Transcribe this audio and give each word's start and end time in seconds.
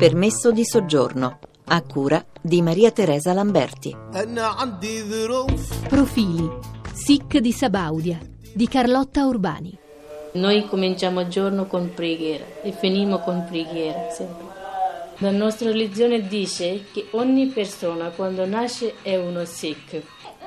Permesso 0.00 0.50
di 0.50 0.64
soggiorno 0.64 1.40
a 1.66 1.82
cura 1.82 2.24
di 2.40 2.62
Maria 2.62 2.90
Teresa 2.90 3.34
Lamberti. 3.34 3.94
Profili 5.90 6.50
SIC 6.90 7.36
di 7.36 7.52
Sabaudia 7.52 8.18
di 8.54 8.66
Carlotta 8.66 9.26
Urbani. 9.26 9.76
Noi 10.32 10.66
cominciamo 10.68 11.20
il 11.20 11.28
giorno 11.28 11.66
con 11.66 11.92
preghiera 11.92 12.46
e 12.62 12.72
finiamo 12.72 13.18
con 13.18 13.44
preghiera 13.46 14.08
sempre. 14.08 14.46
La 15.18 15.32
nostra 15.32 15.70
religione 15.70 16.26
dice 16.26 16.86
che 16.94 17.08
ogni 17.10 17.48
persona 17.48 18.08
quando 18.08 18.46
nasce 18.46 18.94
è 19.02 19.18
uno 19.18 19.44
Sikh. 19.44 20.02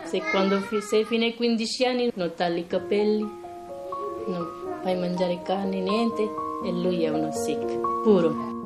Se 0.05 0.19
quando 0.31 0.63
sei 0.81 1.05
fino 1.05 1.25
ai 1.25 1.35
15 1.35 1.85
anni 1.85 2.11
non 2.15 2.33
tagli 2.35 2.57
i 2.57 2.65
capelli, 2.65 3.21
non 3.21 4.47
fai 4.81 4.97
mangiare 4.97 5.43
carne, 5.43 5.79
niente, 5.79 6.23
e 6.65 6.71
lui 6.71 7.03
è 7.03 7.09
uno 7.09 7.31
Sikh, 7.31 8.01
puro. 8.01 8.61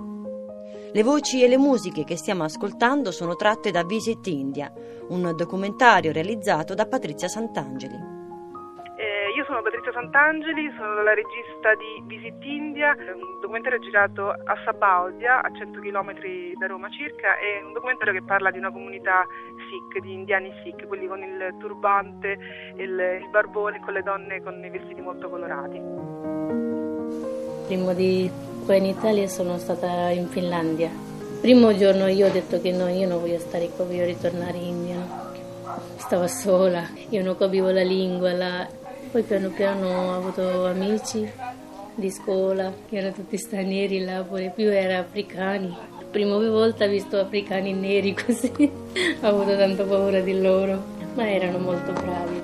Le 0.94 1.04
voci 1.04 1.44
e 1.44 1.50
le 1.50 1.58
musiche 1.58 2.06
che 2.06 2.16
stiamo 2.16 2.44
ascoltando 2.44 3.12
sono 3.12 3.36
tratte 3.36 3.72
da 3.72 3.84
Visit 3.84 4.26
India, 4.28 4.72
un 5.10 5.34
documentario 5.36 6.14
realizzato 6.14 6.74
da 6.74 6.88
Patrizia 6.88 7.28
Sant'Angeli. 7.28 8.16
Eh, 8.96 9.34
io 9.36 9.44
sono 9.46 9.62
Patrizia 9.62 9.92
Sant'Angeli, 9.92 10.72
sono 10.78 11.04
la 11.04 11.14
regista 11.14 11.76
di 11.76 12.04
Visit 12.08 12.42
India, 12.46 12.96
un 12.98 13.40
documentario 13.42 13.80
girato 13.80 14.30
a 14.30 14.56
Sabaudia, 14.64 15.44
a 15.44 15.52
100 15.52 15.78
km 15.82 16.14
da 16.58 16.68
Roma 16.68 16.90
circa, 16.90 17.38
è 17.38 17.62
un 17.64 17.74
documentario 17.74 18.14
che 18.14 18.24
parla 18.24 18.50
di 18.50 18.58
una 18.58 18.72
comunità 18.72 19.28
Sikh, 19.70 20.02
di 20.02 20.14
indiani 20.14 20.54
Sikh, 20.64 20.88
quelli 20.88 21.08
con 21.08 21.22
il 21.22 21.54
turbante, 21.60 22.38
il, 22.78 23.20
il 23.22 23.28
barbone, 23.30 23.82
con 23.84 23.94
le 23.94 24.04
donne 24.04 24.42
con 24.42 24.64
i 24.64 24.70
vestiti 24.70 25.02
molto 25.02 25.30
colorati. 25.30 25.82
Prima 27.68 27.94
di 27.94 28.56
qua 28.68 28.76
in 28.76 28.86
Italia 28.86 29.28
sono 29.28 29.58
stata 29.58 30.10
in 30.10 30.28
Finlandia. 30.28 30.90
Primo 31.40 31.74
giorno 31.78 32.08
io 32.08 32.28
ho 32.28 32.30
detto 32.30 32.60
che 32.60 32.72
no, 32.72 32.90
io 32.90 33.08
non 33.08 33.22
voglio 33.22 33.40
stare 33.40 33.70
qua, 33.70 33.86
voglio 33.86 34.04
ritornare 34.04 34.58
in 34.58 34.66
India. 34.66 34.98
Stavo 35.96 36.28
sola, 36.28 36.84
io 37.08 37.24
non 37.24 37.38
capivo 37.38 37.70
la 37.70 37.84
lingua, 37.84 38.34
la... 38.34 38.68
poi 39.10 39.24
piano 39.24 39.52
piano 39.52 39.88
ho 39.88 40.14
avuto 40.16 40.66
amici 40.66 41.32
di 41.96 42.12
scuola, 42.12 42.74
che 42.90 42.98
erano 42.98 43.14
tutti 43.14 43.38
stranieri 43.38 44.04
là, 44.04 44.22
pure 44.24 44.52
più 44.54 44.70
erano 44.70 45.00
africani. 45.00 45.74
Prima 46.12 46.36
volta 46.36 46.84
ho 46.84 46.90
visto 46.90 47.18
africani 47.18 47.72
neri 47.72 48.12
così, 48.20 48.52
ho 49.22 49.26
avuto 49.26 49.56
tanta 49.56 49.86
paura 49.86 50.20
di 50.20 50.42
loro, 50.42 50.84
ma 51.16 51.26
erano 51.26 51.58
molto 51.60 51.94
bravi. 51.94 52.42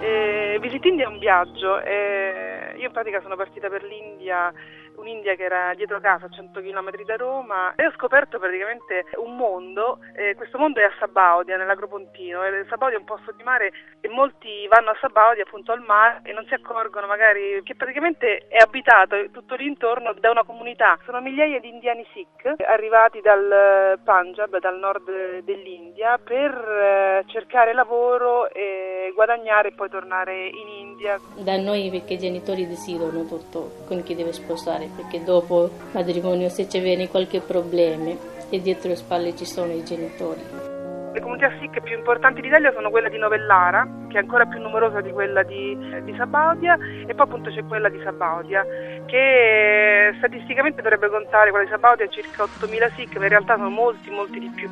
Eh, 0.00 0.56
Visit 0.60 0.84
India 0.84 1.06
è 1.06 1.08
un 1.08 1.18
viaggio, 1.18 1.80
eh, 1.80 2.76
io 2.76 2.86
in 2.86 2.92
pratica 2.92 3.20
sono 3.20 3.34
partita 3.34 3.68
per 3.68 3.82
l'India 3.82 4.52
un'India 4.96 5.34
che 5.34 5.44
era 5.44 5.74
dietro 5.74 6.00
casa 6.00 6.26
a 6.26 6.30
100 6.30 6.60
km 6.60 7.04
da 7.04 7.16
Roma 7.16 7.74
e 7.74 7.86
ho 7.86 7.92
scoperto 7.92 8.38
praticamente 8.38 9.04
un 9.16 9.36
mondo, 9.36 9.98
eh, 10.14 10.34
questo 10.34 10.58
mondo 10.58 10.80
è 10.80 10.84
a 10.84 10.92
Sabaudia, 10.98 11.56
nell'Agropontino, 11.56 12.42
e 12.44 12.64
Sabaudia 12.68 12.96
è 12.96 13.00
un 13.00 13.06
posto 13.06 13.32
di 13.32 13.42
mare 13.42 13.72
e 14.00 14.08
molti 14.08 14.66
vanno 14.68 14.90
a 14.90 14.96
Sabaudia 15.00 15.44
appunto 15.44 15.72
al 15.72 15.80
mare 15.80 16.20
e 16.24 16.32
non 16.32 16.44
si 16.46 16.54
accorgono 16.54 17.06
magari 17.06 17.60
che 17.62 17.74
praticamente 17.74 18.46
è 18.48 18.58
abitato 18.58 19.16
tutto 19.30 19.54
l'intorno 19.54 20.12
da 20.14 20.30
una 20.30 20.44
comunità, 20.44 20.98
sono 21.04 21.20
migliaia 21.20 21.60
di 21.60 21.68
indiani 21.68 22.06
Sikh 22.12 22.54
arrivati 22.66 23.20
dal 23.20 23.98
Punjab, 24.04 24.58
dal 24.58 24.78
nord 24.78 25.40
dell'India 25.40 26.18
per 26.18 26.52
eh, 26.52 27.24
cercare 27.26 27.72
lavoro 27.72 28.50
e 28.50 29.12
guadagnare 29.14 29.68
e 29.68 29.72
poi 29.72 29.88
tornare 29.88 30.46
in 30.46 30.68
India. 30.68 30.73
Da 31.36 31.58
noi 31.58 31.90
perché 31.90 32.14
i 32.14 32.18
genitori 32.18 32.66
decidono 32.66 33.26
tutto 33.26 33.82
con 33.86 34.02
chi 34.02 34.14
deve 34.14 34.32
sposare 34.32 34.88
perché 34.96 35.22
dopo 35.22 35.68
matrimonio 35.92 36.48
se 36.48 36.66
ci 36.66 36.80
viene 36.80 37.08
qualche 37.08 37.40
problema 37.40 38.10
e 38.48 38.60
dietro 38.62 38.88
le 38.88 38.96
spalle 38.96 39.36
ci 39.36 39.44
sono 39.44 39.72
i 39.72 39.84
genitori. 39.84 40.40
Le 41.12 41.20
comunità 41.20 41.52
Sikh 41.60 41.80
più 41.82 41.94
importanti 41.96 42.40
d'Italia 42.40 42.72
sono 42.72 42.88
quella 42.88 43.10
di 43.10 43.18
Novellara, 43.18 43.86
che 44.08 44.16
è 44.16 44.20
ancora 44.20 44.46
più 44.46 44.58
numerosa 44.60 45.00
di 45.02 45.12
quella 45.12 45.42
di, 45.42 45.76
di 46.02 46.14
Sabaudia, 46.16 46.76
e 47.06 47.14
poi 47.14 47.26
appunto 47.26 47.50
c'è 47.50 47.62
quella 47.64 47.88
di 47.88 48.00
Sabaudia, 48.02 48.64
che 49.06 50.14
statisticamente 50.16 50.82
dovrebbe 50.82 51.08
contare 51.10 51.50
quella 51.50 51.66
di 51.66 51.70
Sabaudia 51.70 52.08
circa 52.08 52.44
8.000 52.44 52.94
Sikh, 52.94 53.16
ma 53.18 53.24
in 53.24 53.28
realtà 53.28 53.56
sono 53.56 53.70
molti, 53.70 54.10
molti 54.10 54.40
di 54.40 54.50
più. 54.56 54.68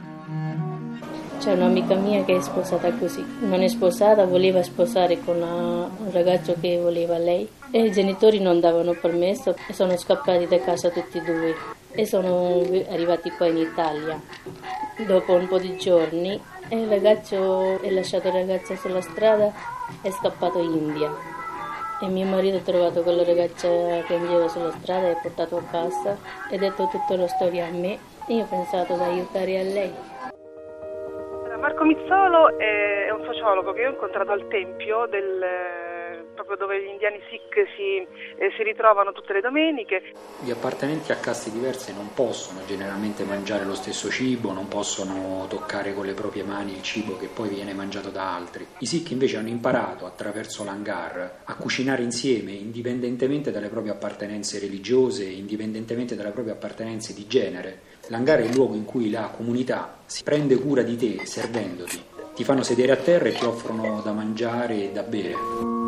C'è 1.43 1.55
un'amica 1.55 1.97
mia 1.97 2.23
che 2.23 2.37
è 2.37 2.41
sposata 2.41 2.93
così, 2.93 3.21
non 3.41 3.63
è 3.63 3.67
sposata, 3.67 4.25
voleva 4.27 4.63
sposare 4.63 5.19
con 5.25 5.43
un 5.43 6.13
ragazzo 6.13 6.55
che 6.61 6.79
voleva 6.79 7.19
lei 7.19 7.49
e 7.73 7.87
i 7.87 7.91
genitori 7.91 8.39
non 8.39 8.61
davano 8.61 8.93
permesso 8.93 9.57
e 9.67 9.73
sono 9.73 9.97
scappati 9.97 10.47
da 10.47 10.61
casa 10.61 10.91
tutti 10.91 11.19
e 11.19 11.23
due 11.23 11.55
e 11.91 12.07
sono 12.07 12.61
arrivati 12.89 13.31
qua 13.31 13.49
in 13.49 13.57
Italia. 13.57 14.21
Dopo 15.05 15.33
un 15.33 15.49
po' 15.49 15.59
di 15.59 15.77
giorni 15.79 16.41
il 16.69 16.87
ragazzo 16.87 17.81
ha 17.83 17.91
lasciato 17.91 18.29
il 18.29 18.35
ragazzo 18.35 18.77
sulla 18.77 19.01
strada 19.01 19.53
e 20.01 20.09
è 20.09 20.13
scappato 20.13 20.61
in 20.61 20.71
India. 20.71 21.13
E 22.01 22.07
mio 22.07 22.27
marito 22.27 22.59
ha 22.59 22.61
trovato 22.61 23.03
quella 23.03 23.25
ragazza 23.25 23.67
che 23.67 24.05
piangeva 24.07 24.47
sulla 24.47 24.73
strada 24.81 25.09
e 25.09 25.11
ha 25.11 25.21
portato 25.21 25.57
a 25.57 25.63
casa 25.69 26.17
e 26.49 26.55
ha 26.55 26.59
detto 26.61 26.89
tutta 26.89 27.17
la 27.17 27.27
storia 27.27 27.67
a 27.67 27.71
me 27.71 27.99
io 28.29 28.45
ho 28.45 28.47
pensato 28.47 28.95
di 28.95 29.03
aiutare 29.03 29.59
a 29.59 29.63
lei. 29.65 30.12
Marco 31.63 31.85
Mizzolo 31.85 32.59
è 32.59 33.09
un 33.13 33.23
sociologo 33.25 33.73
che 33.73 33.87
ho 33.87 33.91
incontrato 33.91 34.33
al 34.33 34.49
Tempio 34.49 35.07
del 35.07 35.92
proprio 36.45 36.57
dove 36.57 36.83
gli 36.83 36.89
indiani 36.89 37.21
Sikh 37.29 37.67
si, 37.77 37.97
eh, 37.97 38.51
si, 38.57 38.63
ritrovano 38.63 39.13
tutte 39.13 39.33
le 39.33 39.41
domeniche. 39.41 40.13
Gli 40.43 40.51
appartenenti 40.51 41.13
a 41.13 41.17
caste 41.17 41.51
diverse 41.51 41.93
non 41.93 42.13
possono 42.15 42.65
generalmente 42.67 43.25
mangiare 43.25 43.65
lo 43.65 43.75
stesso 43.75 44.11
cibo, 44.11 44.53
non 44.53 44.69
possono 44.69 45.47
toccare 45.49 45.95
con 45.95 46.07
le 46.07 46.15
proprie 46.15 46.43
mani 46.43 46.73
il 46.73 46.83
cibo 46.83 47.17
che 47.17 47.29
poi 47.29 47.49
viene 47.49 47.73
mangiato 47.73 48.11
da 48.11 48.35
altri. 48.35 48.67
I 48.79 48.87
Sikh 48.87 49.11
invece 49.11 49.37
hanno 49.37 49.49
imparato 49.49 50.07
attraverso 50.07 50.65
l'angar 50.65 51.41
a 51.45 51.55
cucinare 51.57 52.03
insieme 52.03 52.53
indipendentemente 52.53 53.51
dalle 53.51 53.69
proprie 53.69 53.93
appartenenze 53.93 54.59
religiose, 54.59 55.25
indipendentemente 55.25 56.15
dalle 56.15 56.31
proprie 56.31 56.55
appartenenze 56.55 57.15
di 57.15 57.27
genere. 57.27 57.91
L'angar 58.09 58.41
è 58.41 58.45
il 58.45 58.55
luogo 58.55 58.75
in 58.75 58.85
cui 58.85 59.11
la 59.11 59.33
comunità 59.35 60.01
si 60.07 60.23
prende 60.23 60.57
cura 60.57 60.83
di 60.83 60.97
te 60.97 61.25
servendoti. 61.25 62.11
Ti 62.35 62.45
fanno 62.45 62.63
sedere 62.63 62.93
a 62.93 62.97
terra 62.97 63.29
e 63.29 63.33
ti 63.33 63.45
offrono 63.45 64.01
da 64.03 64.13
mangiare 64.13 64.85
e 64.85 64.91
da 64.91 65.03
bere. 65.03 65.82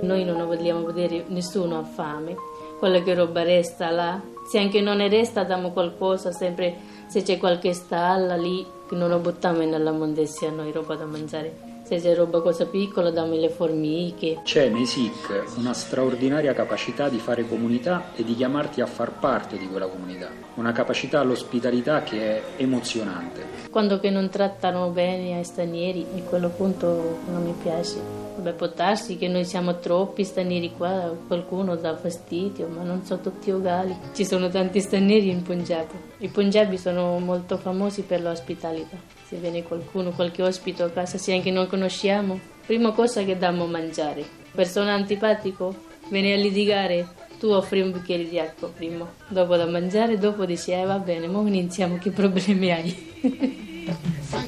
Noi 0.00 0.24
non 0.24 0.46
vogliamo 0.46 0.84
vedere 0.84 1.24
nessuno 1.28 1.78
a 1.78 1.82
fame, 1.82 2.36
quella 2.78 3.02
che 3.02 3.14
roba 3.14 3.42
resta 3.42 3.90
là. 3.90 4.20
Se 4.48 4.58
anche 4.58 4.80
non 4.80 4.98
ne 4.98 5.08
resta, 5.08 5.44
diamo 5.44 5.72
qualcosa, 5.72 6.32
sempre 6.32 6.76
se 7.08 7.22
c'è 7.22 7.36
qualche 7.36 7.72
stalla 7.72 8.36
lì, 8.36 8.64
non 8.90 9.08
lo 9.08 9.18
buttiamo 9.18 9.64
nella 9.64 9.92
mondezia 9.92 10.50
noi 10.50 10.72
roba 10.72 10.94
da 10.94 11.04
mangiare. 11.04 11.67
Se 11.88 11.98
c'è 11.98 12.14
roba 12.14 12.42
cosa 12.42 12.66
piccola, 12.66 13.10
dammi 13.10 13.40
le 13.40 13.48
formiche. 13.48 14.40
C'è 14.42 14.68
nei 14.68 14.84
Sikh 14.84 15.54
una 15.56 15.72
straordinaria 15.72 16.52
capacità 16.52 17.08
di 17.08 17.18
fare 17.18 17.48
comunità 17.48 18.12
e 18.14 18.24
di 18.24 18.34
chiamarti 18.34 18.82
a 18.82 18.86
far 18.86 19.18
parte 19.18 19.56
di 19.56 19.66
quella 19.66 19.86
comunità. 19.86 20.28
Una 20.56 20.72
capacità 20.72 21.20
all'ospitalità 21.20 22.02
che 22.02 22.20
è 22.20 22.42
emozionante. 22.58 23.42
Quando 23.70 23.98
che 24.00 24.10
non 24.10 24.28
trattano 24.28 24.90
bene 24.90 25.38
ai 25.38 25.44
stranieri, 25.44 26.04
in 26.12 26.26
quello 26.26 26.50
punto 26.50 27.20
non 27.30 27.42
mi 27.42 27.54
piace. 27.62 27.98
Beh, 28.36 28.52
può 28.52 28.66
darsi 28.66 29.16
che 29.16 29.26
noi 29.26 29.46
siamo 29.46 29.78
troppi 29.78 30.24
stranieri 30.24 30.72
qua, 30.76 31.16
qualcuno 31.26 31.74
dà 31.74 31.96
fastidio, 31.96 32.68
ma 32.68 32.82
non 32.82 33.06
sono 33.06 33.22
tutti 33.22 33.50
uguali. 33.50 33.96
Ci 34.12 34.26
sono 34.26 34.50
tanti 34.50 34.82
stranieri 34.82 35.30
in 35.30 35.40
Punjab. 35.40 36.07
I 36.20 36.28
punjabi 36.28 36.78
sono 36.78 37.18
molto 37.20 37.58
famosi 37.58 38.02
per 38.02 38.20
l'ospitalità. 38.20 38.96
Se 39.24 39.36
viene 39.36 39.62
qualcuno, 39.62 40.10
qualche 40.10 40.42
ospite 40.42 40.82
a 40.82 40.90
casa, 40.90 41.16
se 41.16 41.32
anche 41.32 41.52
non 41.52 41.68
conosciamo, 41.68 42.40
prima 42.66 42.90
cosa 42.92 43.22
che 43.22 43.38
diamo 43.38 43.64
a 43.64 43.68
mangiare. 43.68 44.24
Persona 44.50 44.94
antipatico, 44.94 45.74
viene 46.08 46.32
a 46.32 46.36
litigare, 46.36 47.06
tu 47.38 47.48
offri 47.50 47.82
un 47.82 47.92
bicchiere 47.92 48.28
di 48.28 48.38
acqua 48.38 48.68
prima, 48.68 49.08
dopo 49.28 49.56
da 49.56 49.66
mangiare, 49.66 50.18
dopo 50.18 50.44
dici, 50.44 50.72
eh 50.72 50.84
va 50.84 50.98
bene, 50.98 51.26
ora 51.26 51.46
iniziamo, 51.46 51.98
che 51.98 52.10
problemi 52.10 52.72
hai? 52.72 53.66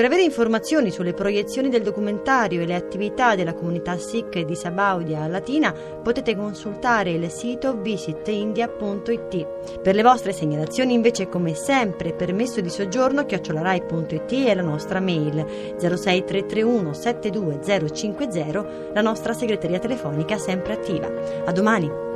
Per 0.00 0.08
avere 0.08 0.24
informazioni 0.24 0.90
sulle 0.90 1.12
proiezioni 1.12 1.68
del 1.68 1.82
documentario 1.82 2.62
e 2.62 2.64
le 2.64 2.74
attività 2.74 3.34
della 3.34 3.52
comunità 3.52 3.98
Sikh 3.98 4.46
di 4.46 4.56
Sabaudia 4.56 5.26
Latina 5.26 5.72
potete 5.72 6.34
consultare 6.34 7.10
il 7.10 7.30
sito 7.30 7.76
visitindia.it. 7.76 9.46
Per 9.82 9.94
le 9.94 10.02
vostre 10.02 10.32
segnalazioni 10.32 10.94
invece 10.94 11.28
come 11.28 11.52
sempre 11.52 12.14
permesso 12.14 12.62
di 12.62 12.70
soggiorno 12.70 13.26
chiocciolarai.it 13.26 14.46
è 14.46 14.54
la 14.54 14.62
nostra 14.62 15.00
mail 15.00 15.44
06331 15.76 16.94
72050 16.94 18.92
la 18.94 19.02
nostra 19.02 19.34
segreteria 19.34 19.80
telefonica 19.80 20.38
sempre 20.38 20.72
attiva. 20.72 21.12
A 21.44 21.52
domani! 21.52 22.09